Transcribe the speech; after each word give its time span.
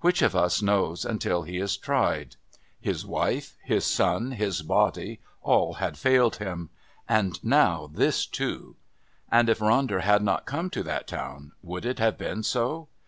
Which 0.00 0.22
of 0.22 0.34
us 0.34 0.60
knows 0.60 1.04
until 1.04 1.44
he 1.44 1.58
is 1.58 1.76
tried? 1.76 2.34
His 2.80 3.06
wife, 3.06 3.56
his 3.62 3.84
son, 3.84 4.32
his 4.32 4.60
body, 4.62 5.20
all 5.40 5.74
had 5.74 5.96
failed 5.96 6.34
him. 6.38 6.70
And 7.08 7.38
now 7.44 7.88
this 7.94 8.26
too.... 8.26 8.74
And 9.30 9.48
if 9.48 9.60
Ronder 9.60 10.00
had 10.00 10.24
not 10.24 10.46
come 10.46 10.68
to 10.70 10.82
that 10.82 11.06
town 11.06 11.52
would 11.62 11.86
it 11.86 12.00
have 12.00 12.18
been 12.18 12.42
so? 12.42 12.88